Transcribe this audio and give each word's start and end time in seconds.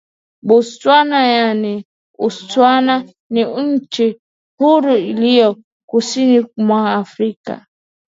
Botswana 0.47 1.19
yaani 1.27 1.85
Utswana 2.25 3.05
ni 3.31 3.43
nchi 3.65 4.21
huru 4.59 4.95
iliyoko 4.97 5.61
Kusini 5.89 6.47
mwa 6.57 6.93
Afrika 6.93 7.65